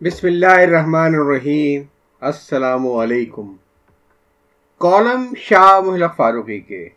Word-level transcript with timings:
بسم 0.00 0.26
اللہ 0.26 0.46
الرحمن 0.46 1.14
الرحیم۔ 1.14 1.82
السلام 2.20 2.88
علیکم۔ 2.88 3.52
کالم 4.78 5.34
شاہ 5.36 5.80
محلق 5.80 6.16
فاروقی 6.16 6.60
کے۔ 6.60 6.88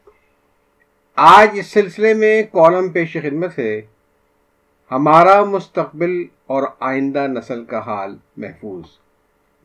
آج 1.16 1.50
اس 1.54 1.68
سلسلے 1.68 2.14
میں 2.14 2.44
کالم 2.44 2.90
پیش 2.90 3.14
خدمت 3.14 3.60
ہے۔ 3.60 3.82
ہمارا 4.92 5.44
مستقبل 5.44 6.24
اور 6.48 6.64
آئندہ 6.80 7.28
نسل 7.28 7.66
کا 7.66 7.80
حال 7.80 8.18
محفوظ۔ 8.38 8.84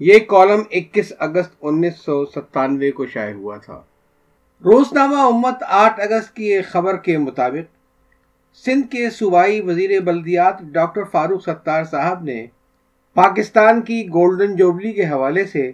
یہ 0.00 0.18
کالم 0.18 0.62
اکیس 0.70 1.12
اگست 1.18 1.50
انیس 1.62 1.96
سو 1.96 2.26
ستانوے 2.26 2.90
کو 2.90 3.06
شائع 3.06 3.34
ہوا 3.34 3.56
تھا۔ 3.56 3.82
روزنامہ 4.64 5.16
امت 5.16 5.62
آٹھ 5.68 6.00
اگست 6.00 6.36
کی 6.36 6.44
ایک 6.44 6.66
خبر 6.66 6.96
کے 6.96 7.18
مطابق 7.18 7.76
سندھ 8.56 8.90
کے 8.90 9.10
صوبائی 9.10 9.60
وزیر 9.60 10.00
بلدیات 10.00 10.60
ڈاکٹر 10.60 11.04
فاروق 11.04 11.42
ستار 11.42 11.84
صاحب 11.84 12.24
نے 12.24 12.46
پاکستان 13.16 13.80
کی 13.80 14.02
گولڈن 14.08 14.56
جوبلی 14.56 14.92
کے 14.92 15.04
حوالے 15.04 15.44
سے، 15.44 15.70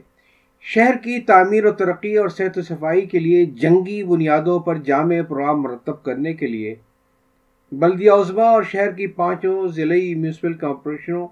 شہر 0.65 0.97
کی 0.97 1.21
تعمیر 1.21 1.67
و 1.67 1.71
ترقی 1.71 2.17
اور 2.17 2.29
صحت 2.29 2.59
و 2.59 2.63
صفائی 2.63 3.07
کے 3.07 3.19
لیے 3.19 3.45
جنگی 3.61 4.03
بنیادوں 4.05 4.59
پر 4.59 4.79
جامع 4.79 5.21
پروگرام 5.29 5.63
مرتب 5.63 6.03
کرنے 6.03 6.33
کے 6.35 6.47
لیے 6.47 6.75
بلدیہ 7.73 8.11
عظما 8.11 8.45
اور 8.45 8.63
شہر 8.63 8.91
کی 8.93 9.07
پانچوں 9.07 9.69
ضلعی 9.69 10.15
میونسپل 10.15 10.53
کارپوریشنوں 10.55 11.27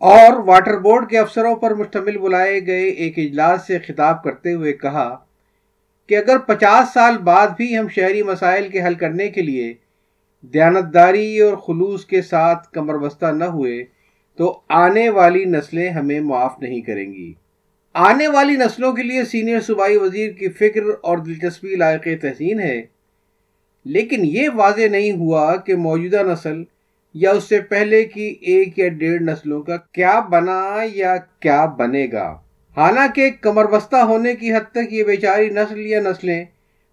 اور 0.00 0.38
واٹر 0.46 0.78
بورڈ 0.78 1.08
کے 1.10 1.18
افسروں 1.18 1.54
پر 1.56 1.74
مشتمل 1.74 2.18
بلائے 2.18 2.66
گئے 2.66 2.88
ایک 2.88 3.18
اجلاس 3.18 3.66
سے 3.66 3.78
خطاب 3.78 4.22
کرتے 4.24 4.52
ہوئے 4.52 4.72
کہا 4.72 5.08
کہ 6.08 6.16
اگر 6.16 6.38
پچاس 6.38 6.92
سال 6.94 7.18
بعد 7.18 7.48
بھی 7.56 7.76
ہم 7.78 7.88
شہری 7.88 8.22
مسائل 8.22 8.68
کے 8.68 8.86
حل 8.86 8.94
کرنے 8.94 9.28
کے 9.28 9.42
لیے 9.42 9.72
دیانتداری 10.54 11.40
اور 11.40 11.56
خلوص 11.56 12.06
کے 12.06 12.22
ساتھ 12.22 12.70
کمر 12.70 12.98
بستہ 12.98 13.26
نہ 13.32 13.44
ہوئے 13.44 13.84
تو 14.42 14.60
آنے 14.68 15.08
والی 15.08 15.44
نسلیں 15.44 15.90
ہمیں 15.90 16.20
معاف 16.20 16.54
نہیں 16.60 16.80
کریں 16.80 17.12
گی۔ 17.12 17.32
آنے 17.94 18.28
والی 18.28 18.52
نسلوں 18.52 18.92
کے 18.92 19.02
لیے 19.02 19.24
سینئر 19.24 19.60
صوبائی 19.60 19.96
وزیر 19.96 20.30
کی 20.30 20.48
فکر 20.48 20.80
اور 21.00 21.18
دلچسپی 21.18 21.76
لائق 21.76 22.22
تحسین 22.22 22.60
ہے۔ 22.60 22.82
لیکن 23.84 24.20
یہ 24.24 24.48
واضح 24.54 24.88
نہیں 24.90 25.12
ہوا 25.12 25.56
کہ 25.56 25.74
موجودہ 25.74 26.22
نسل 26.22 26.62
یا 27.14 27.30
اس 27.30 27.44
سے 27.44 27.60
پہلے 27.60 28.04
کی 28.04 28.34
ایک 28.40 28.78
یا 28.78 28.88
ڈیڑھ 28.88 29.22
نسلوں 29.22 29.62
کا 29.62 29.76
کیا 29.76 30.20
بنا 30.20 30.78
یا 30.94 31.16
کیا 31.40 31.64
بنے 31.64 32.06
گا۔ 32.12 32.38
حالانکہ 32.76 33.30
کمر 33.40 33.64
بستہ 33.64 33.96
ہونے 33.96 34.34
کی 34.36 34.52
حد 34.52 34.72
تک 34.72 34.92
یہ 34.92 35.04
بیچاری 35.04 35.48
نسل 35.48 35.80
یا 35.80 36.00
نسلیں 36.00 36.44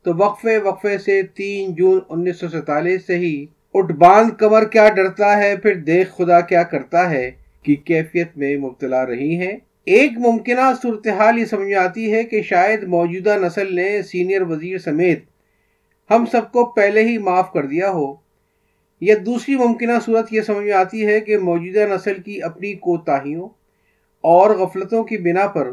تو 0.03 0.13
وقفے 0.17 0.57
وقفے 0.57 0.97
سے 0.97 1.21
تین 1.23 1.73
جون 1.73 1.99
انیس 2.09 2.39
سو 2.39 2.49
سینتالیس 2.49 3.07
سے 3.07 3.15
ہی 3.17 3.45
اٹھ 3.73 3.93
باندھ 3.93 4.35
کمر 4.37 4.63
کیا 4.63 4.89
ڈرتا 4.89 5.37
ہے، 5.37 5.57
پھر 5.57 5.75
دیکھ 5.75 6.09
خدا 6.17 6.41
کیا 6.41 6.63
کرتا 6.63 7.09
ہے۔ 7.09 7.31
کی 7.63 7.75
کیفیت 7.75 8.37
میں 8.37 8.57
مبتلا 8.57 9.05
رہی 9.05 9.37
ہیں۔ 9.37 9.57
ایک 9.85 10.11
ممکنہ 10.17 10.71
صورتحال 10.81 11.39
یہ 11.39 11.45
سمجھ 11.45 11.73
آتی 11.73 12.13
ہے 12.13 12.23
کہ 12.23 12.41
شاید 12.41 12.83
موجودہ 12.83 13.37
نسل 13.41 13.75
نے 13.75 14.01
سینئر 14.01 14.41
وزیر 14.41 14.77
سمیت 14.77 15.23
ہم 16.11 16.25
سب 16.31 16.51
کو 16.51 16.65
پہلے 16.65 17.03
ہی 17.03 17.17
معاف 17.17 17.51
کر 17.51 17.65
دیا 17.65 17.91
ہو۔ 17.91 18.15
یا 19.01 19.15
دوسری 19.25 19.55
ممکنہ 19.55 19.91
صورت 20.05 20.33
یہ 20.33 20.41
سمجھ 20.41 20.71
آتی 20.71 21.05
ہے 21.05 21.19
کہ 21.19 21.37
موجودہ 21.37 21.93
نسل 21.93 22.21
کی 22.21 22.41
اپنی 22.41 22.73
کوتاہیوں 22.73 23.49
اور 24.21 24.49
غفلتوں 24.49 25.03
کی 25.03 25.17
بنا 25.17 25.47
پر 25.47 25.71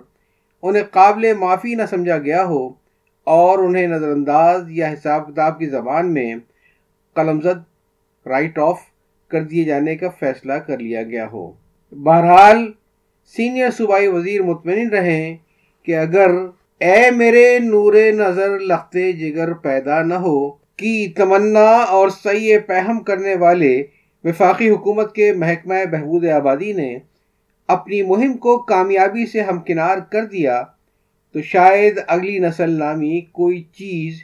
انہیں 0.62 0.82
قابل 0.90 1.32
معافی 1.32 1.74
نہ 1.74 1.82
سمجھا 1.90 2.18
گیا 2.18 2.44
ہو 2.44 2.68
اور 3.24 3.58
انہیں 3.58 3.86
نظر 3.86 4.08
انداز 4.08 4.62
یا 4.70 4.92
حساب 4.92 5.32
کتاب 5.32 5.58
کی 5.58 5.66
زبان 5.66 6.14
میں 6.14 6.34
قلم 7.14 7.40
زد 7.40 7.62
رائٹ 8.26 8.58
آف 8.58 8.80
کر 9.28 9.42
دیے 9.42 9.64
جانے 9.64 9.96
کا 9.96 10.08
فیصلہ 10.08 10.52
کر 10.52 10.78
لیا 10.78 11.02
گیا 11.02 11.26
ہو۔ 11.26 11.65
بہرحال 11.92 12.72
سینئر 13.36 13.70
صوبائی 13.70 14.06
وزیر 14.06 14.42
مطمئن 14.42 14.88
رہیں 14.88 15.36
کہ 15.82 15.96
اگر 15.96 16.30
اے 16.78 17.10
میرے 17.10 17.58
نور 17.58 17.94
نظر 18.14 18.58
لختے 18.58 19.12
جگر 19.12 19.52
پیدا 19.52 20.02
نہ 20.02 20.14
ہو، 20.14 20.50
کی 20.50 21.08
تمنا 21.08 21.70
اور 21.70 22.08
سی 22.08 22.58
پہم 22.58 22.98
کرنے 23.00 23.34
والے 23.34 23.82
وفاقی 24.24 24.70
حکومت 24.70 25.14
کے 25.14 25.32
محکمہ 25.32 25.74
بہبود 25.90 26.26
آبادی 26.26 26.72
نے 26.72 26.98
اپنی 27.68 28.02
مہم 28.02 28.36
کو 28.36 28.58
کامیابی 28.58 29.26
سے 29.26 29.40
ہمکنار 29.40 29.98
کر 29.98 30.24
دیا، 30.24 30.62
تو 31.32 31.42
شاید 31.42 31.98
اگلی 32.06 32.38
نسل 32.38 32.70
نامی 32.70 33.20
کوئی 33.20 33.62
چیز 33.72 34.22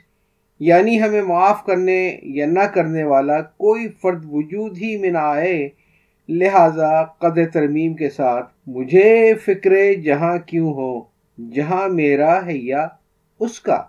یعنی 0.60 1.02
ہمیں 1.02 1.22
معاف 1.22 1.64
کرنے 1.64 2.16
یا 2.22 2.46
نہ 2.46 2.66
کرنے 2.74 3.04
والا 3.04 3.40
کوئی 3.42 3.88
فرد 4.02 4.24
وجود 4.30 4.78
ہی 4.78 4.96
میں 4.96 5.10
نہ 5.10 5.18
آئے۔ 5.18 5.68
لہذا 6.32 7.02
قد 7.18 7.38
ترمیم 7.52 7.94
کے 7.94 8.10
ساتھ، 8.10 8.52
مجھے 8.66 9.34
فکر 9.44 9.72
جہاں 10.04 10.36
کیوں 10.38 10.72
ہو، 10.72 10.92
جہاں 11.38 11.88
میرا 11.88 12.34
ہے 12.46 12.56
یا 12.56 12.86
اس 13.40 13.60
کا۔ 13.60 13.82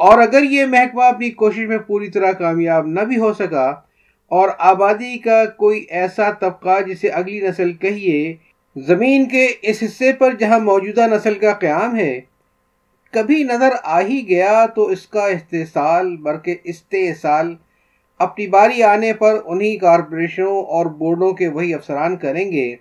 اور 0.00 0.18
اگر 0.18 0.42
یہ 0.42 0.66
محکمہ 0.66 1.02
اپنی 1.02 1.30
کوشش 1.30 1.66
میں 1.68 1.78
پوری 1.78 2.08
طرح 2.08 2.32
کامیاب 2.32 2.86
نہ 2.86 3.00
بھی 3.00 3.18
ہو 3.18 3.32
سکا 3.32 3.66
اور 4.30 4.48
آبادی 4.58 5.18
کا 5.18 5.44
کوئی 5.56 5.84
ایسا 5.90 6.30
طبقہ 6.30 6.80
جسے 6.86 7.08
اگلی 7.08 7.40
نسل 7.40 7.72
کہیے، 7.72 8.34
زمین 8.76 9.28
کے 9.28 9.46
اس 9.62 9.82
حصے 9.82 10.12
پر 10.12 10.34
جہاں 10.34 10.58
موجودہ 10.60 11.06
نسل 11.06 11.34
کا 11.34 11.52
قیام 11.52 11.96
ہے، 11.96 12.20
کبھی 13.12 13.42
نظر 13.42 13.74
آ 13.82 14.00
ہی 14.00 14.28
گیا 14.28 14.66
تو 14.66 14.84
اس 14.84 15.06
کا 15.06 15.26
استحصال، 15.26 16.16
بلکہ 16.16 16.56
استحصال 16.64 17.54
اپنی 18.18 18.46
باری 18.46 18.82
آنے 18.82 19.12
پر 19.12 19.34
انہی 19.44 19.76
کارپوریشنوں 19.76 20.62
اور 20.62 20.86
بورڈوں 20.86 21.32
کے 21.32 21.48
وہی 21.48 21.74
افسران 21.74 22.16
کریں 22.16 22.52
گے 22.52 22.76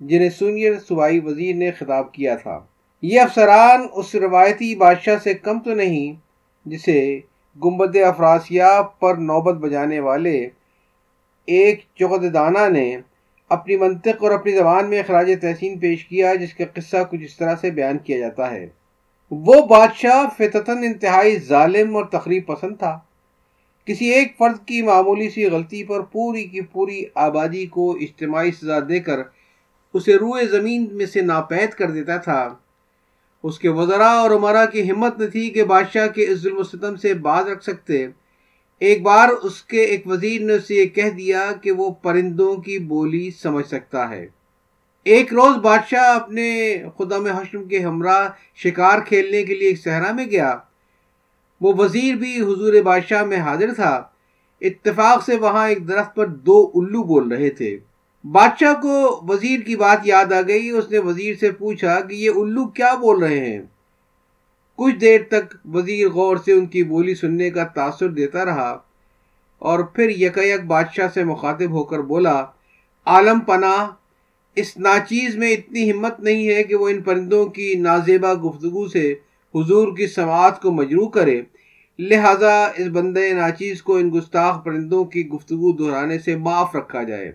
جنہیں 0.00 0.30
سونیر 0.30 0.72
صوبائی 0.88 1.20
وزیر 1.20 1.56
نے 1.56 1.70
خطاب 1.70 2.12
کیا 2.12 2.36
تھا۔ 2.36 2.60
یہ 3.02 3.20
افسران 3.20 3.86
اس 3.92 4.14
روایتی 4.14 4.74
بادشاہ 4.74 5.16
سے 5.24 5.34
کم 5.34 5.58
تو 5.58 5.74
نہیں، 5.74 6.12
جسے 6.68 7.20
گمبد 7.64 7.96
افراسیہ 7.96 8.82
پر 9.00 9.14
نوبت 9.14 9.54
بجانے 9.54 10.00
والے 10.00 10.48
ایک 11.46 11.80
چقد 11.94 12.34
دانہ 12.34 12.68
نے 12.68 12.96
اپنی 13.48 13.76
منطق 13.76 14.22
اور 14.22 14.30
اپنی 14.30 14.52
زبان 14.52 14.90
میں 14.90 14.98
اخراج 14.98 15.32
تحسین 15.40 15.78
پیش 15.78 16.04
کیا، 16.04 16.34
جس 16.34 16.54
کا 16.54 16.64
قصہ 16.74 16.96
کچھ 17.10 17.22
اس 17.24 17.36
طرح 17.36 17.54
سے 17.60 17.70
بیان 17.70 17.98
کیا 17.98 18.18
جاتا 18.18 18.50
ہے۔ 18.50 18.66
وہ 19.30 19.66
بادشاہ 19.66 20.22
فتتاً 20.38 20.78
انتہائی 20.78 21.38
ظالم 21.38 21.96
اور 21.96 22.04
تقریب 22.04 22.46
پسند 22.46 22.76
تھا۔ 22.78 22.98
کسی 23.90 24.04
ایک 24.04 24.32
فرد 24.38 24.66
کی 24.66 24.82
معمولی 24.82 25.30
سی 25.30 25.46
غلطی 25.46 25.84
پر 25.84 26.00
پوری 26.00 26.44
کی 26.44 26.60
پوری 26.60 27.04
آبادی 27.14 27.66
کو 27.66 27.96
اجتماعی 28.00 28.50
سزا 28.50 28.78
دے 28.88 29.00
کر 29.00 29.18
اسے 29.94 30.16
روئے 30.16 30.46
زمین 30.46 30.88
میں 30.92 31.06
سے 31.06 31.20
ناپید 31.20 31.70
کر 31.70 31.90
دیتا 31.90 32.16
تھا۔ 32.16 32.54
اس 33.42 33.58
کے 33.58 33.68
وزراء 33.68 34.14
اور 34.14 34.30
عمرہ 34.30 34.66
کی 34.66 34.90
ہمت 34.90 35.18
نہ 35.18 35.26
تھی 35.26 35.50
کہ 35.50 35.64
بادشاہ 35.64 36.06
کے 36.06 36.26
اس 36.28 36.38
ظلم 36.38 36.58
و 36.58 36.62
ستم 36.62 36.96
سے 36.96 37.14
باز 37.14 37.48
رکھ 37.48 37.62
سکتے۔ 37.62 38.06
ایک 38.78 39.02
بار 39.02 39.28
اس 39.28 39.62
کے 39.62 39.80
ایک 39.80 40.06
وزیر 40.06 40.40
نے 40.40 40.52
اسے 40.52 40.74
یہ 40.74 40.86
کہہ 40.86 41.10
دیا 41.10 41.52
کہ 41.62 41.70
وہ 41.70 41.90
پرندوں 41.90 42.56
کی 42.56 42.78
بولی 42.78 43.30
سمجھ 43.30 43.66
سکتا 43.66 44.10
ہے۔ 44.10 44.26
ایک 45.04 45.34
روز 45.34 45.56
بادشاہ 45.56 46.14
اپنے 46.14 46.78
خدا 46.98 47.18
میں 47.18 47.32
حشم 47.32 47.64
کے 47.64 47.78
ہمراہ 47.78 48.28
شکار 48.54 48.98
کھیلنے 48.98 49.42
کے 49.42 49.54
لیے 49.54 49.68
ایک 49.68 49.82
صحرا 49.82 50.12
میں 50.12 50.26
گیا۔ 50.26 50.58
وہ 51.60 51.72
وزیر 51.78 52.14
بھی 52.14 52.40
حضور 52.40 52.82
بادشاہ 52.84 53.24
میں 53.24 53.36
حاضر 53.36 53.74
تھا۔ 53.74 54.02
اتفاق 54.60 55.24
سے 55.24 55.36
وہاں 55.36 55.68
ایک 55.68 55.88
درخت 55.88 56.14
پر 56.14 56.26
دو 56.26 56.70
الو 56.74 57.02
بول 57.02 57.32
رہے 57.32 57.50
تھے۔ 57.50 57.78
بادشاہ 58.24 58.80
کو 58.82 59.20
وزیر 59.28 59.60
کی 59.60 59.76
بات 59.76 59.98
یاد 60.04 60.32
آ 60.32 60.40
گئی۔ 60.48 60.70
اس 60.70 60.90
نے 60.90 60.98
وزیر 60.98 61.34
سے 61.40 61.50
پوچھا 61.50 62.00
کہ 62.00 62.14
یہ 62.14 62.30
الو 62.36 62.66
کیا 62.66 62.94
بول 62.94 63.22
رہے 63.22 63.38
ہیں؟ 63.38 63.62
کچھ 64.76 64.94
دیر 64.94 65.20
تک 65.28 65.66
وزیر 65.74 66.08
غور 66.08 66.36
سے 66.36 66.52
ان 66.52 66.66
کی 66.66 66.84
بولی 66.84 67.14
سننے 67.14 67.50
کا 67.50 67.64
تاثر 67.64 68.08
دیتا 68.08 68.44
رہا 68.44 68.78
اور 69.58 69.78
پھر 69.78 70.08
یک 70.08 70.64
بادشاہ 70.66 71.08
سے 71.14 71.24
مخاطب 71.24 71.70
ہو 71.70 71.84
کر 71.84 71.98
بولا، 71.98 72.44
عالم 73.06 73.40
پناہ، 73.40 73.90
اس 74.56 74.76
ناچیز 74.76 75.36
میں 75.36 75.50
اتنی 75.50 75.92
ہمت 75.92 76.20
نہیں 76.20 76.48
ہے 76.48 76.64
کہ 76.64 76.74
وہ 76.74 76.88
ان 76.88 77.02
پرندوں 77.02 77.46
کی 77.46 77.74
نازیبا 77.74 78.34
گفتگو 78.34 78.88
سے 78.88 79.14
حضور 79.54 79.96
کی 79.96 80.06
سماعت 80.06 80.62
کو 80.62 80.72
مجروع 80.72 81.08
کرے، 81.08 81.40
لہذا 81.98 82.64
اس 82.64 82.86
بندے 82.92 83.32
ناچیز 83.32 83.82
کو 83.82 83.96
ان 83.96 84.10
گستاخ 84.14 84.64
پرندوں 84.64 85.04
کی 85.04 85.28
گفتگو 85.28 85.72
دہرانے 85.72 86.18
سے 86.18 86.36
معاف 86.36 86.76
رکھا 86.76 87.02
جائے۔ 87.02 87.32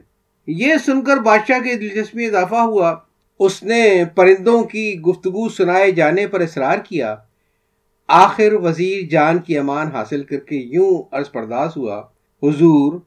یہ 0.48 0.74
سن 0.86 1.04
کر 1.04 1.18
بادشاہ 1.18 1.60
کی 1.60 1.74
دلچسپی 1.76 2.26
اضافہ 2.26 2.56
ہوا۔ 2.56 2.96
اس 3.40 3.64
نے 3.64 4.04
پرندوں 4.16 4.64
کی 4.64 5.00
گفتگو 5.00 5.50
سنائے 5.50 5.92
جانے 5.92 6.28
پر 6.28 6.42
اصرار 6.42 6.78
کیا۔ 6.78 7.16
آخر 8.08 8.54
وزیر 8.54 9.10
جان 9.10 9.38
کی 9.38 9.58
امان 9.58 9.88
حاصل 9.88 10.24
کر 10.24 10.38
کے 10.38 10.56
یوں 10.56 11.04
عرض 11.12 11.32
پرداز 11.32 11.70
ہوا، 11.78 12.04
حضور، 12.44 13.00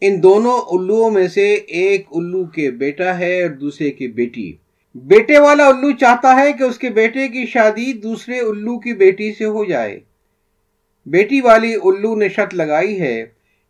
ان 0.00 0.22
دونوں 0.22 0.58
الوؤں 0.58 1.10
میں 1.10 1.28
سے 1.28 1.54
ایک 1.54 2.06
الو 2.10 2.44
کے 2.44 2.70
بیٹا 2.70 3.18
ہے 3.18 3.42
اور 3.42 3.50
دوسرے 3.50 3.90
کی 3.90 4.08
بیٹی۔ 4.08 4.52
بیٹے 5.04 5.38
والا 5.38 5.66
الو 5.66 5.90
چاہتا 5.90 6.36
ہے 6.36 6.52
کہ 6.52 6.62
اس 6.62 6.78
کے 6.78 6.88
بیٹے 6.88 7.28
کی 7.28 7.46
شادی 7.46 7.92
دوسرے 7.92 8.38
الو 8.38 8.78
کی 8.78 8.92
بیٹی 8.92 9.32
سے 9.32 9.44
ہو 9.44 9.64
جائے۔ 9.64 10.00
بیٹی 11.06 11.40
والی 11.40 11.74
الو 11.74 12.16
نے 12.16 12.28
شرط 12.28 12.54
لگائی 12.54 13.00
ہے 13.00 13.24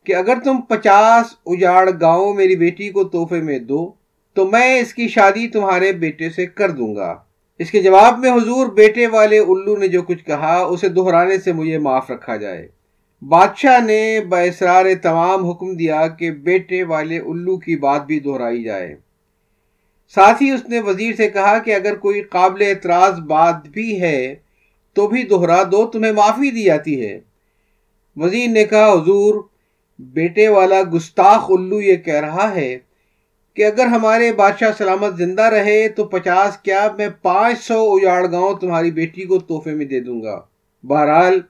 کہ 0.04 0.14
اگر 0.14 0.34
تم 0.44 0.60
پچاس 0.60 1.26
اجاڑ 1.46 1.90
گاؤں 2.00 2.34
میری 2.34 2.56
بیٹی 2.56 2.90
کو 2.90 3.04
تحفے 3.04 3.42
میں 3.42 3.58
دو، 3.58 3.92
تو 4.34 4.50
میں 4.50 4.80
اس 4.80 4.94
کی 4.94 5.08
شادی 5.08 5.48
تمہارے 5.48 5.92
بیٹے 5.92 6.30
سے 6.30 6.46
کر 6.46 6.70
دوں 6.70 6.96
گا۔ 6.96 7.14
اس 7.58 7.70
کے 7.70 7.82
جواب 7.82 8.18
میں 8.18 8.30
حضور 8.30 8.66
بیٹے 8.66 9.06
والے 9.06 9.38
الو 9.38 9.76
نے 9.76 9.88
جو 9.88 10.02
کچھ 10.02 10.24
کہا، 10.24 10.56
اسے 10.56 10.88
دہرانے 10.88 11.38
سے 11.38 11.52
مجھے 11.52 11.78
معاف 11.78 12.10
رکھا 12.10 12.36
جائے۔ 12.36 12.68
بادشاہ 13.22 13.84
نے 13.84 14.20
بسرار 14.28 14.86
تمام 15.02 15.44
حکم 15.50 15.76
دیا 15.76 16.06
کہ 16.06 16.30
بیٹے 16.30 16.82
والے 16.82 17.18
الو 17.18 17.56
کی 17.56 17.76
بات 17.76 18.06
بھی 18.06 18.20
دہرائی 18.20 18.62
جائے۔ 18.62 19.05
ساتھ 20.14 20.42
ہی 20.42 20.50
اس 20.50 20.68
نے 20.68 20.80
وزیر 20.80 21.14
سے 21.16 21.28
کہا 21.28 21.58
کہ 21.58 21.74
اگر 21.74 21.94
کوئی 21.94 22.22
قابل 22.22 22.62
اعتراض 22.66 23.20
بات 23.20 23.68
بھی 23.68 24.00
ہے، 24.00 24.34
تو 24.94 25.06
بھی 25.06 25.22
دہرا 25.22 25.62
دو، 25.62 25.86
تمہیں 25.86 26.12
معافی 26.12 26.50
دی 26.50 26.62
جاتی 26.62 27.06
ہے۔ 27.06 27.20
وزیر 28.16 28.48
نے 28.48 28.64
کہا، 28.64 28.92
حضور، 28.92 29.42
بیٹے 29.98 30.48
والا 30.48 30.82
گستاخ 30.94 31.44
الو 31.48 31.80
یہ 31.82 31.96
کہہ 31.96 32.20
رہا 32.20 32.54
ہے 32.54 32.78
کہ 33.54 33.64
اگر 33.64 33.86
ہمارے 33.86 34.32
بادشاہ 34.32 34.70
سلامت 34.78 35.16
زندہ 35.16 35.42
رہے، 35.42 35.88
تو 35.88 36.04
پچاس 36.04 36.56
کیا 36.58 36.88
میں 36.98 37.08
پانچ 37.22 37.60
سو 37.60 37.92
اجاڑ 37.92 38.26
گاؤں 38.30 38.54
تمہاری 38.54 38.90
بیٹی 38.90 39.22
کو 39.22 39.38
تحفے 39.38 39.74
میں 39.74 39.86
دے 39.86 40.00
دوں 40.00 40.22
گا۔ 40.22 40.40
بہرحال 40.82 41.40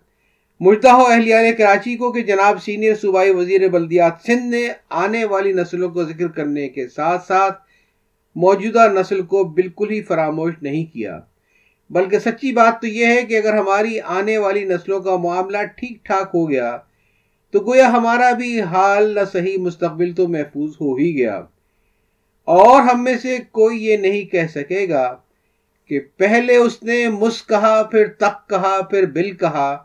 مجدہ 0.60 0.88
اہلیان 0.88 1.44
کراچی 1.58 1.96
کو 1.96 2.12
کہ 2.12 2.22
جناب 2.22 2.62
سینئر 2.62 2.94
صوبائی 2.94 3.30
وزیر 3.30 3.68
بلدیات 3.68 4.12
سندھ 4.26 4.46
نے 4.46 4.68
آنے 4.88 5.24
والی 5.24 5.52
نسلوں 5.52 5.90
کو 5.90 6.04
ذکر 6.04 6.28
کرنے 6.28 6.68
کے 6.68 6.88
ساتھ 6.88 7.26
ساتھ 7.26 7.65
موجودہ 8.36 8.92
نسل 8.92 9.22
کو 9.22 9.44
بالکل 9.44 9.90
ہی 9.90 10.02
فراموش 10.02 10.54
نہیں 10.62 10.84
کیا۔ 10.84 11.20
بلکہ 11.90 12.18
سچی 12.18 12.52
بات 12.52 12.80
تو 12.80 12.86
یہ 12.86 13.06
ہے 13.06 13.22
کہ 13.22 13.36
اگر 13.36 13.54
ہماری 13.54 14.00
آنے 14.00 14.38
والی 14.38 14.64
نسلوں 14.64 15.00
کا 15.00 15.16
معاملہ 15.16 15.58
ٹھیک 15.76 16.04
ٹھاک 16.04 16.30
ہو 16.34 16.50
گیا، 16.50 16.78
تو 17.50 17.60
گویا 17.60 17.88
ہمارا 17.88 18.32
بھی 18.32 18.60
حال 18.60 19.14
نہ 19.14 19.20
صحیح 19.32 19.58
مستقبل 19.58 20.12
تو 20.12 20.28
محفوظ 20.28 20.70
ہو 20.80 20.94
ہی 20.94 21.16
گیا۔ 21.16 21.36
اور 22.44 22.82
ہم 22.82 23.04
میں 23.04 23.18
سے 23.18 23.38
کوئی 23.50 23.84
یہ 23.84 23.96
نہیں 23.96 24.22
کہہ 24.22 24.46
سکے 24.54 24.88
گا 24.88 25.16
کہ 25.88 26.00
پہلے 26.16 26.56
اس 26.56 26.82
نے 26.82 27.08
مس 27.08 27.46
کہا، 27.46 27.82
پھر 27.82 28.06
تک 28.06 28.48
کہا، 28.48 28.80
پھر 28.90 29.06
بل 29.06 29.36
کہا۔ 29.36 29.84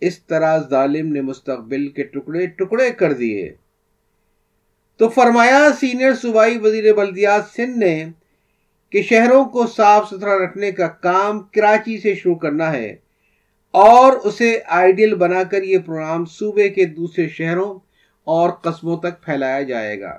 اس 0.00 0.26
طرح 0.26 0.58
ظالم 0.70 1.12
نے 1.12 1.20
مستقبل 1.20 1.88
کے 1.88 2.02
ٹکڑے 2.02 2.46
ٹکڑے 2.46 2.90
کر 2.90 3.12
دیے۔ 3.12 3.54
تو 4.98 5.08
فرمایا 5.08 5.68
سینئر 5.80 6.14
صوبائی 6.14 6.58
وزیر 6.58 6.94
بلدیات 6.94 7.42
سندھ 7.56 7.78
نے 7.78 8.04
کہ 8.90 9.02
شہروں 9.02 9.44
کو 9.44 9.66
صاف 9.66 10.08
ستھرا 10.08 10.44
رکھنے 10.44 10.72
کا 10.72 10.88
کام 10.88 11.40
کراچی 11.40 11.98
سے 11.98 12.14
شروع 12.14 12.34
کرنا 12.34 12.72
ہے 12.72 12.96
اور 13.70 14.12
اسے 14.24 14.58
آئیڈیل 14.66 15.14
بنا 15.14 15.42
کر 15.42 15.62
یہ 15.62 15.78
پروگرام 15.78 16.24
صوبے 16.24 16.68
کے 16.68 16.84
دوسرے 16.84 17.28
شہروں 17.28 17.78
اور 18.24 18.50
قصبوں 18.50 18.96
تک 18.96 19.24
پھیلایا 19.24 19.62
جائے 19.62 20.00
گا۔ 20.00 20.18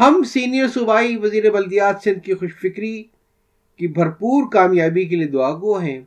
ہم 0.00 0.22
سینئر 0.22 0.68
صوبائی 0.68 1.16
وزیر 1.16 1.50
بلدیات 1.50 2.02
سندھ 2.04 2.24
کی 2.24 2.34
خوش 2.34 2.50
فکری 2.54 3.02
کی 3.76 3.86
بھرپور 3.86 4.50
کامیابی 4.52 5.04
کے 5.04 5.16
لیے 5.16 5.26
دعا 5.26 5.52
گو 5.52 5.78
ہیں 5.78 6.00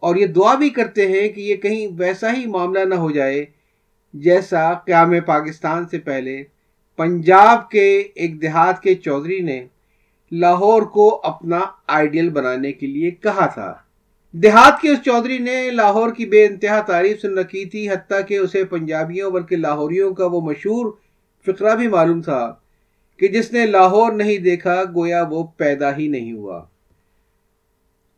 اور 0.00 0.16
یہ 0.16 0.26
دعا 0.26 0.54
بھی 0.54 0.70
کرتے 0.70 1.06
ہیں 1.06 1.28
کہ 1.28 1.40
یہ 1.40 1.56
کہیں 1.56 1.86
ویسا 1.98 2.32
ہی 2.32 2.46
معاملہ 2.46 2.84
نہ 2.84 2.94
ہو 2.94 3.10
جائے 3.10 3.46
جیسا 4.14 4.74
قیام 4.74 5.12
پاکستان 5.26 5.88
سے 5.88 5.98
پہلے 5.98 6.42
پنجاب 6.96 7.70
کے 7.70 8.02
ایک 8.14 8.42
دیہات 8.42 8.80
کے 8.82 8.94
چودھری 8.94 9.40
نے 9.40 9.64
لاہور 10.32 10.82
کو 10.82 11.20
اپنا 11.24 11.60
آئیڈیل 11.86 12.30
بنانے 12.30 12.72
کے 12.72 12.86
لیے 12.86 13.10
کہا 13.10 13.46
تھا۔ 13.46 13.74
دیہات 14.32 14.80
کے 14.80 14.88
اس 14.88 14.98
چودھری 15.04 15.38
نے 15.38 15.70
لاہور 15.70 16.12
کی 16.12 16.26
بے 16.26 16.46
انتہا 16.46 16.80
تعریف 16.80 17.20
سن 17.20 17.38
رکھی 17.38 17.64
تھی، 17.64 17.90
حتیٰ 17.90 18.20
کہ 18.28 18.36
اسے 18.36 18.64
پنجابیوں 18.64 19.30
بلکہ 19.30 19.56
لاہوریوں 19.56 20.14
کا 20.14 20.26
وہ 20.26 20.40
مشہور 20.40 20.92
فقرہ 21.46 21.74
بھی 21.76 21.88
معلوم 21.88 22.22
تھا 22.22 22.54
کہ 23.16 23.28
جس 23.28 23.52
نے 23.52 23.66
لاہور 23.66 24.12
نہیں 24.12 24.38
دیکھا، 24.38 24.82
گویا 24.94 25.24
وہ 25.30 25.44
پیدا 25.44 25.96
ہی 25.96 26.08
نہیں 26.08 26.32
ہوا۔ 26.32 26.64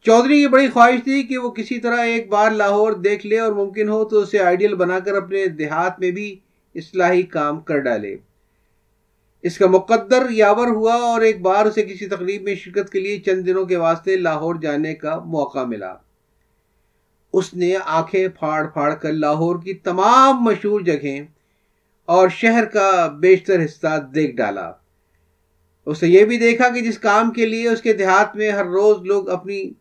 چودھری 0.04 0.40
کی 0.40 0.46
بڑی 0.46 0.68
خواہش 0.68 1.04
تھی 1.04 1.22
کہ 1.22 1.38
وہ 1.38 1.50
کسی 1.50 1.78
طرح 1.78 1.96
ایک 1.96 2.28
بار 2.28 2.50
لاہور 2.50 2.92
دیکھ 2.92 3.26
لے 3.26 3.38
اور 3.38 3.52
ممکن 3.52 3.88
ہو 3.88 4.04
تو 4.04 4.18
اسے 4.18 4.38
آئیڈیل 4.38 4.74
بنا 4.74 4.98
کر 4.98 5.14
اپنے 5.14 5.46
دیہات 5.46 6.00
میں 6.00 6.10
بھی 6.10 6.38
اصلاحی 6.74 7.22
کام 7.22 7.60
کر 7.60 7.78
ڈالے۔ 7.78 8.16
اس 9.42 9.58
کا 9.58 9.66
مقدر 9.66 10.26
یاور 10.30 10.66
ہوا 10.66 10.94
اور 10.94 11.20
ایک 11.20 11.40
بار 11.40 11.66
اسے 11.66 11.82
کسی 11.82 12.08
تقریب 12.08 12.42
میں 12.42 12.54
شرکت 12.54 12.90
کے 12.90 13.00
لیے 13.00 13.18
چند 13.18 13.46
دنوں 13.46 13.64
کے 13.64 13.76
واسطے 13.76 14.16
لاہور 14.16 14.54
جانے 14.54 14.94
کا 14.94 15.18
موقع 15.18 15.64
ملا۔ 15.64 15.94
اس 17.32 17.54
نے 17.54 17.74
آنکھیں 17.84 18.28
پھاڑ 18.28 18.66
پھاڑ 18.66 18.94
کر 18.94 19.12
لاہور 19.12 19.56
کی 19.62 19.74
تمام 19.74 20.42
مشہور 20.42 20.80
جگہیں 20.80 21.20
اور 22.04 22.28
شہر 22.28 22.64
کا 22.64 23.06
بیشتر 23.06 23.64
حصہ 23.64 23.98
دیکھ 24.14 24.36
ڈالا۔ 24.36 24.72
اس 25.86 26.02
نے 26.02 26.08
یہ 26.08 26.24
بھی 26.24 26.38
دیکھا 26.38 26.68
کہ 26.68 26.80
جس 26.80 26.98
کام 26.98 27.30
کے 27.30 27.46
لیے 27.46 27.68
اس 27.68 27.82
کے 27.82 27.92
دیہات 27.92 28.36
میں 28.36 28.50
ہر 28.50 28.66
روز 28.66 29.02
لوگ 29.02 29.28
اپنی 29.28 29.72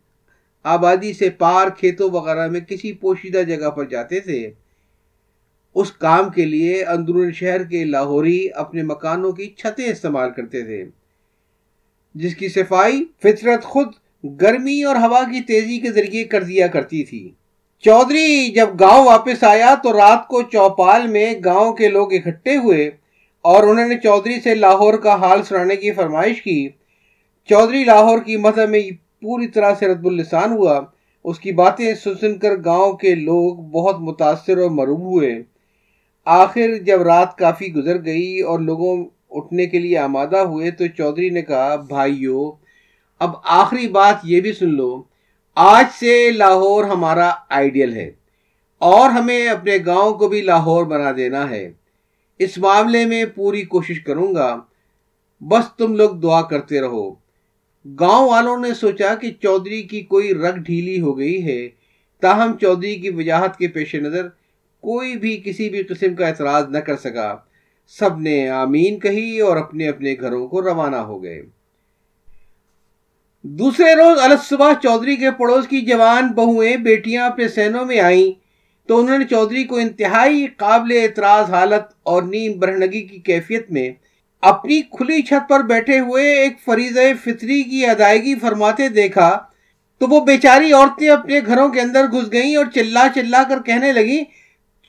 آبادی 0.64 1.12
سے 1.12 1.30
پار 1.30 1.68
کھیتوں 1.68 2.10
وغیرہ 2.10 2.46
میں 2.48 2.60
کسی 2.60 2.92
پوشیدہ 2.92 3.42
جگہ 3.42 3.70
پر 3.70 3.84
جاتے 3.84 4.20
تھے۔ 4.20 4.50
اس 5.74 5.92
کام 5.92 6.30
کے 6.30 6.44
لیے 6.44 6.84
اندرون 6.84 7.32
شہر 7.32 7.62
کے 7.62 7.84
لاہوری 7.84 8.48
اپنے 8.54 8.82
مکانوں 8.82 9.32
کی 9.32 9.46
چھتیں 9.56 9.88
استعمال 9.88 10.30
کرتے 10.30 10.62
تھے، 10.62 10.84
جس 12.14 12.34
کی 12.34 12.48
صفائی 12.48 13.04
فطرت 13.22 13.64
خود 13.64 13.86
گرمی 14.40 14.82
اور 14.82 14.96
ہوا 14.96 15.22
کی 15.22 15.40
تیزی 15.40 15.78
کے 15.78 15.92
ذریعے 15.92 16.24
کر 16.24 16.42
دیا 16.42 16.66
کرتی 16.66 17.02
تھی۔ 17.04 17.30
چودھری، 17.84 18.48
جب 18.48 18.68
گاؤں 18.80 19.04
واپس 19.06 19.44
آیا 19.44 19.74
تو 19.82 19.92
رات 19.92 20.26
کو 20.28 20.42
چوپال 20.42 21.06
میں 21.06 21.34
گاؤں 21.44 21.72
کے 21.72 21.88
لوگ 21.88 22.12
اکٹھے 22.12 22.56
ہوئے 22.56 22.90
اور 23.44 23.62
انہوں 23.62 23.88
نے 23.88 23.96
چودھری 24.02 24.40
سے 24.40 24.54
لاہور 24.54 24.94
کا 24.94 25.14
حال 25.14 25.42
سنانے 25.42 25.76
کی 25.76 25.90
فرمائش 25.90 26.42
کی۔ 26.42 26.68
چودھری 27.48 27.84
لاہور 27.84 28.18
کی 28.18 28.36
مذہب 28.36 28.68
میں 28.68 28.80
پوری 29.22 29.46
طرح 29.46 29.74
سے 29.78 29.86
رد 29.86 30.06
السان 30.06 30.52
ہوا، 30.52 30.80
اس 31.24 31.38
کی 31.38 31.52
باتیں 31.52 31.94
سن 31.94 32.14
سن 32.20 32.38
کر 32.38 32.50
گاؤں 32.64 32.92
کے 32.92 33.14
لوگ 33.14 33.56
بہت 33.56 34.00
متاثر 34.00 34.58
اور 34.58 34.70
مروب 34.70 35.00
ہوئے۔ 35.00 35.42
آخر 36.24 36.78
جب 36.78 37.02
رات 37.02 37.38
کافی 37.38 37.74
گزر 37.74 38.04
گئی 38.04 38.40
اور 38.40 38.58
لوگوں 38.58 39.04
اٹھنے 39.30 39.66
کے 39.66 39.78
لیے 39.78 39.98
آمادہ 39.98 40.38
ہوئے 40.38 40.70
تو 40.70 40.86
چودھری 40.86 41.30
نے 41.30 41.42
کہا، 41.42 41.76
بھائیو، 41.76 42.52
اب 43.18 43.30
آخری 43.44 43.88
بات 43.88 44.14
یہ 44.24 44.40
بھی 44.40 44.52
سن 44.52 44.68
لو، 44.68 45.02
آج 45.54 45.84
سے 46.00 46.30
لاہور 46.30 46.84
ہمارا 46.84 47.30
آئیڈیل 47.48 47.92
ہے 47.92 48.10
اور 48.78 49.10
ہمیں 49.10 49.46
اپنے 49.46 49.76
گاؤں 49.86 50.14
کو 50.14 50.28
بھی 50.28 50.40
لاہور 50.40 50.84
بنا 50.84 51.12
دینا 51.16 51.50
ہے۔ 51.50 51.72
اس 52.38 52.58
معاملے 52.58 53.04
میں 53.06 53.24
پوری 53.24 53.62
کوشش 53.62 54.00
کروں 54.00 54.34
گا، 54.34 54.60
بس 55.40 55.64
تم 55.76 55.94
لوگ 55.94 56.10
دعا 56.10 56.42
کرتے 56.42 56.80
رہو۔ 56.80 57.21
گاؤں 57.84 58.28
والوں 58.28 58.56
نے 58.56 58.74
سوچا 58.74 59.14
کہ 59.14 59.30
چودھری 59.42 59.82
کی 59.82 60.00
کوئی 60.00 60.34
رگ 60.34 60.56
ڈھیلی 60.56 61.00
ہو 61.00 61.18
گئی 61.18 61.44
ہے، 61.44 61.68
تاہم 62.20 62.56
چودھری 62.60 62.94
کی 62.96 63.10
وجاہت 63.10 63.56
کے 63.56 63.68
پیش 63.68 63.94
نظر 63.94 64.28
کوئی 64.80 65.16
بھی 65.16 65.42
کسی 65.44 65.68
بھی 65.70 65.82
قسم 65.82 66.14
کا 66.14 66.26
اعتراض 66.26 66.68
نہ 66.68 66.78
کر 66.78 66.96
سکا۔ 66.96 67.36
سب 67.98 68.20
نے 68.20 68.48
آمین 68.48 68.98
کہی 68.98 69.40
اور 69.40 69.56
اپنے 69.56 69.88
اپنے 69.88 70.14
گھروں 70.20 70.48
کو 70.48 70.62
روانہ 70.62 70.96
ہو 70.96 71.22
گئے۔ 71.22 71.42
دوسرے 73.42 73.94
روز 73.94 74.48
صبح 74.48 74.72
چودھری 74.82 75.16
کے 75.16 75.30
پڑوس 75.30 75.66
کی 75.66 75.80
جوان 75.80 76.28
بہویں 76.28 76.76
بیٹیاں 76.76 77.26
اپنے 77.26 77.48
سینوں 77.48 77.84
میں 77.84 78.00
آئیں 78.00 78.30
تو 78.88 79.00
انہوں 79.00 79.18
نے 79.18 79.24
چودھری 79.24 79.64
کو 79.64 79.76
انتہائی 79.76 80.46
قابل 80.56 80.92
اعتراض 81.02 81.50
حالت 81.50 81.82
اور 82.02 82.22
نیم 82.22 82.58
برہنگی 82.58 83.00
کی 83.00 83.18
کیفیت 83.18 83.70
میں 83.70 83.90
اپنی 84.42 84.80
کھلی 84.82 85.22
چھت 85.22 85.48
پر 85.48 85.60
بیٹھے 85.62 85.98
ہوئے 85.98 86.32
ایک 86.32 86.56
فریض 86.64 86.98
فطری 87.24 87.62
کی 87.62 87.86
ادائیگی 87.86 88.34
فرماتے 88.34 88.88
دیکھا 88.88 89.38
تو 89.98 90.06
وہ 90.06 90.20
بیچاری 90.20 90.72
عورتیں 90.72 91.08
اپنے 91.08 91.40
گھروں 91.46 91.68
کے 91.68 91.80
اندر 91.80 92.06
گھس 92.12 92.32
گئیں 92.32 92.56
اور 92.56 92.66
چلا 92.74 93.06
چلا 93.14 93.42
کر 93.48 93.62
کہنے 93.62 93.92
لگی 93.92 94.22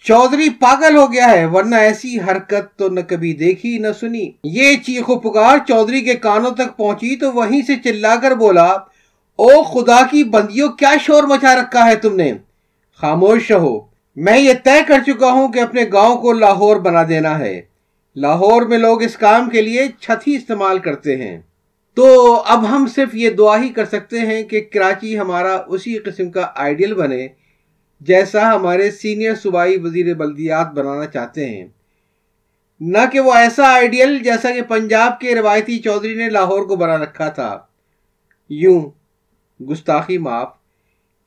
چودھری 0.05 0.49
پاگل 0.49 0.95
ہو 0.95 1.13
گیا 1.13 1.31
ہے، 1.31 1.45
ورنہ 1.45 1.75
ایسی 1.75 2.19
حرکت 2.19 2.77
تو 2.77 2.89
نہ 2.89 2.99
کبھی 2.99 3.33
دیکھی 3.33 3.77
نہ 3.77 3.87
سنی۔ 3.99 4.31
یہ 4.43 4.75
چیخ 4.75 5.09
و 5.09 5.19
پکار 5.19 5.57
چودھری 5.67 6.01
کے 6.01 6.15
کانوں 6.15 6.51
تک 6.51 6.77
پہنچی 6.77 7.15
تو 7.15 7.31
وہیں 7.31 7.61
سے 7.61 7.75
چلا 7.83 8.15
کر 8.15 8.35
بولا، 8.35 8.67
او 9.35 9.63
خدا 9.63 10.01
کی 10.11 10.23
بندیوں، 10.23 10.69
کیا 10.69 10.93
شور 11.01 11.23
مچا 11.23 11.55
رکھا 11.55 11.85
ہے 11.85 11.95
تم 11.95 12.15
نے؟ 12.15 12.33
خاموش 13.01 13.51
رہو۔ 13.51 13.79
میں 14.15 14.37
یہ 14.37 14.53
طے 14.63 14.79
کر 14.87 14.99
چکا 15.07 15.31
ہوں 15.31 15.47
کہ 15.47 15.59
اپنے 15.59 15.83
گاؤں 15.93 16.17
کو 16.17 16.33
لاہور 16.33 16.75
بنا 16.75 17.03
دینا 17.09 17.39
ہے۔ 17.39 17.61
لاہور 18.15 18.61
میں 18.61 18.77
لوگ 18.77 19.03
اس 19.03 19.17
کام 19.17 19.49
کے 19.49 19.61
لیے 19.61 19.81
چھت 19.99 20.27
ہی 20.27 20.35
استعمال 20.35 20.79
کرتے 20.79 21.15
ہیں۔ 21.15 21.41
تو 21.93 22.33
اب 22.45 22.69
ہم 22.69 22.87
صرف 22.95 23.15
یہ 23.15 23.29
دعا 23.29 23.63
ہی 23.63 23.69
کر 23.69 23.85
سکتے 23.85 24.19
ہیں 24.19 24.43
کہ 24.43 24.61
کراچی 24.61 25.19
ہمارا 25.19 25.61
اسی 25.67 25.97
قسم 25.97 26.31
کا 26.31 26.51
آئیڈیل 26.55 26.93
بنے، 26.93 27.27
جیسا 28.01 28.55
ہمارے 28.55 28.91
سینئر 28.91 29.35
صوبائی 29.35 29.77
وزیر 29.77 30.13
بلدیات 30.13 30.71
بنانا 30.71 31.05
چاہتے 31.05 31.49
ہیں۔ 31.49 31.67
نہ 32.79 32.97
کہ 33.11 33.19
وہ 33.19 33.33
ایسا 33.33 33.73
آئیڈیل 33.73 34.19
جیسا 34.19 34.51
کہ 34.51 34.61
پنجاب 34.61 35.19
کے 35.19 35.35
روایتی 35.35 35.79
چودھری 35.79 36.15
نے 36.15 36.29
لاہور 36.29 36.65
کو 36.65 36.75
بنا 36.75 36.97
رکھا 36.97 37.29
تھا۔ 37.29 37.59
یوں، 38.49 38.81
گستاخی 39.63 40.17
معاف۔ 40.17 40.53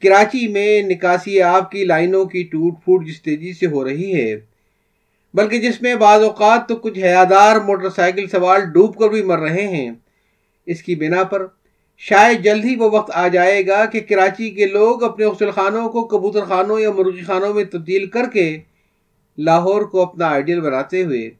کراچی 0.02 0.48
میں 0.48 0.82
نکاسی 0.82 1.42
آب 1.42 1.70
کی 1.70 1.84
لائنوں 1.84 2.24
کی 2.24 2.42
ٹوٹ 2.42 2.74
پھوٹ 2.84 3.06
جس 3.06 3.22
تیزی 3.22 3.52
سے 3.52 3.66
ہو 3.66 3.84
رہی 3.84 4.14
ہے 4.14 4.55
بلکہ 5.36 5.58
جس 5.58 5.82
میں 5.82 5.94
بعض 5.94 6.22
اوقات 6.22 6.68
تو 6.68 6.76
کچھ 6.76 6.98
حیادار 6.98 7.56
موٹر 7.56 7.90
سائیکل 7.90 8.26
سوال 8.26 8.60
ڈوب 8.64 8.96
کر 8.96 9.08
بھی 9.08 9.22
مر 9.22 9.38
رہے 9.38 9.66
ہیں۔ 9.68 9.90
اس 10.66 10.82
کی 10.82 10.94
بنا 10.94 11.22
پر 11.22 11.46
شاید 11.98 12.44
جلد 12.44 12.64
ہی 12.64 12.76
وہ 12.76 12.90
وقت 12.90 13.10
آ 13.14 13.28
جائے 13.28 13.66
گا 13.66 13.84
کہ 13.86 14.00
کراچی 14.00 14.50
کے 14.50 14.66
لوگ 14.66 15.02
اپنے 15.02 15.26
غسل 15.26 15.50
خانوں 15.50 15.88
کو 15.88 16.04
کبوتر 16.04 16.44
خانوں 16.44 16.78
یا 16.80 16.90
مرغی 16.90 17.22
خانوں 17.22 17.54
میں 17.54 17.64
تبدیل 17.64 18.06
کر 18.06 18.30
کے 18.32 18.60
لاہور 19.38 19.82
کو 19.82 20.02
اپنا 20.02 20.26
آئیڈیل 20.26 20.60
بناتے 20.60 21.02
ہوئے 21.04 21.30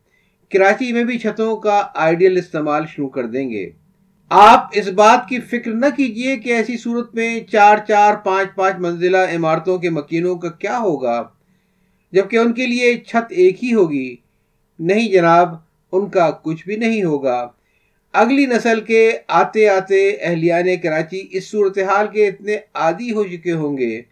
کراچی 0.50 0.92
میں 0.92 1.04
بھی 1.04 1.18
چھتوں 1.18 1.56
کا 1.56 1.86
آئیڈیل 1.94 2.36
استعمال 2.36 2.82
شروع 2.86 3.08
کر 3.08 3.26
دیں 3.26 3.50
گے۔ 3.50 3.70
آپ 4.30 4.68
اس 4.72 4.88
بات 4.88 5.28
کی 5.28 5.40
فکر 5.40 5.70
نہ 5.70 5.86
کیجیے 5.96 6.36
کہ 6.36 6.50
ایسی 6.50 6.76
صورت 6.76 7.14
میں 7.14 7.40
چار 7.40 7.78
چار 7.88 8.14
پانچ 8.14 8.54
پانچ 8.54 8.76
منزلہ 8.78 9.24
عمارتوں 9.36 9.78
کے 9.78 9.90
مکینوں 9.90 10.36
کا 10.36 10.48
کیا 10.48 10.78
ہوگا۔ 10.78 11.22
جبکہ 12.16 12.36
ان 12.36 12.52
کے 12.52 12.66
لیے 12.66 12.98
چھت 12.98 13.32
ایک 13.32 13.64
ہی 13.64 13.74
ہوگی۔ 13.74 14.16
نہیں 14.78 15.08
جناب، 15.08 15.48
ان 15.92 16.08
کا 16.08 16.30
کچھ 16.30 16.66
بھی 16.66 16.76
نہیں 16.76 17.02
ہوگا۔ 17.04 17.48
اگلی 18.12 18.46
نسل 18.46 18.80
کے 18.80 19.12
آتے 19.28 19.68
آتے 19.68 20.10
اہلیان 20.10 20.76
کراچی 20.82 21.26
اس 21.30 21.50
صورتحال 21.50 22.06
کے 22.12 22.26
اتنے 22.26 22.56
عادی 22.74 23.12
ہو 23.12 23.24
چکے 23.24 23.52
ہوں 23.52 23.78
گے 23.78 24.02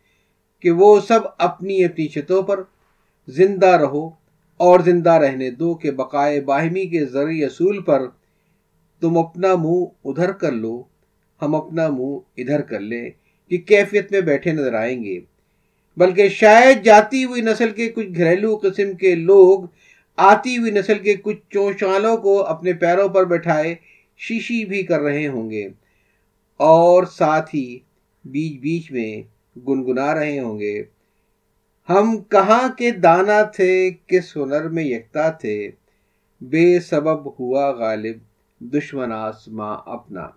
کہ 0.61 0.70
وہ 0.70 1.00
سب 1.00 1.20
اپنی 1.38 1.84
اپنی 1.84 2.08
چھتوں 2.08 2.42
پر 2.42 2.62
زندہ 3.28 3.66
رہو 3.66 4.11
اور 4.56 4.80
زندہ 4.80 5.12
رہنے 5.12 5.50
دو 5.50 5.75
کہ 5.75 5.90
بقائے 5.90 6.40
باہمی 6.40 6.87
کے 6.87 7.04
ذریعے 7.04 7.46
اصول 7.46 7.82
پر 7.82 8.02
تم 9.00 9.18
اپنا 9.18 9.54
منہ 9.56 9.84
ادھر 10.04 10.32
کر 10.32 10.52
لو، 10.52 10.82
ہم 11.42 11.54
اپنا 11.54 11.88
منہ 11.88 12.18
ادھر 12.37 12.61
کر 12.61 12.80
لیں 12.80 13.11
کہ 13.50 13.58
کیفیت 13.58 14.12
میں 14.12 14.20
بیٹھے 14.20 14.52
نظر 14.52 14.75
آئیں 14.75 15.04
گے۔ 15.04 15.20
بلکہ 15.96 16.28
شاید 16.28 16.84
جاتی 16.84 17.24
ہوئی 17.24 17.40
نسل 17.40 17.70
کے 17.70 17.88
کچھ 17.88 18.08
گھریلو 18.16 18.56
قسم 18.62 18.94
کے 18.94 19.14
لوگ 19.14 19.64
آتی 20.16 20.56
ہوئی 20.56 20.70
نسل 20.70 20.98
کے 20.98 21.14
کچھ 21.14 21.38
چونچالوں 21.50 22.16
کو 22.16 22.42
اپنے 22.44 22.72
پیروں 22.72 23.08
پر 23.08 23.24
بیٹھائے 23.24 23.74
شیشی 24.18 24.64
بھی 24.64 24.82
کر 24.82 25.00
رہے 25.00 25.26
ہوں 25.26 25.50
گے 25.50 25.68
اور 26.56 27.04
ساتھ 27.04 27.54
ہی 27.54 27.78
بیچ 28.24 28.60
بیچ 28.60 28.92
میں 28.92 29.22
گنگنا 29.68 30.14
رہے 30.14 30.38
ہوں 30.38 30.58
گے۔ 30.58 30.82
ہم 31.88 32.22
کہاں 32.22 32.68
کے 32.78 32.90
دانا 32.90 33.42
تھے، 33.42 33.90
کس 34.06 34.36
ہنر 34.36 34.68
میں 34.68 34.84
یکتا 34.84 35.28
تھے؟ 35.28 35.70
بے 36.40 36.80
سبب 36.80 37.40
ہوا 37.40 37.70
غالب 37.70 38.16
دشمن 38.60 39.12
آسماں 39.12 39.78
اپنا۔ 39.86 40.28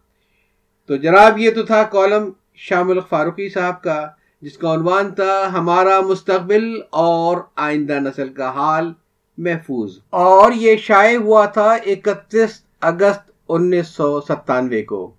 تو 0.86 0.96
جناب، 0.96 1.40
یہ 1.40 1.52
تو 1.52 1.64
تھا 1.64 1.84
کالم 1.84 2.32
شامل 2.56 3.00
فاروقی 3.10 3.50
صاحب 3.50 3.84
کا۔ 3.84 4.10
جس 4.42 4.58
کا 4.58 4.74
عنوان 4.74 5.12
تھا 5.12 5.50
ہمارا 5.54 6.02
مستقبل 6.02 6.82
اور 6.90 7.38
آئندہ 7.56 7.94
نسل 7.94 8.34
کا 8.34 8.50
حال 8.50 8.94
محفوظ۔ 9.38 10.00
اور 10.10 10.52
یہ 10.52 10.78
شائع 10.78 11.18
ہوا 11.18 11.46
تھا 11.46 11.72
اکتیس 11.72 12.62
اگست 12.82 13.32
انیس 13.50 13.88
سو 13.88 14.22
ستانوے 14.22 14.82
کو۔ 14.84 15.12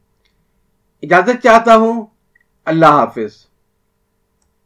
اجازت 1.03 1.43
چاہتا 1.45 1.77
ہوں۔ 1.77 2.07
اللہ 2.65 2.87
حافظ۔ 2.87 3.48